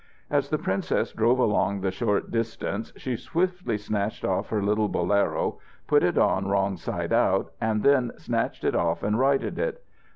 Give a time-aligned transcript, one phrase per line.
[0.31, 5.59] As the princess drove along the short distance, she swiftly snatched off her little bolero,
[5.85, 9.83] put it on wrong side out, and then snatched it off and righted it.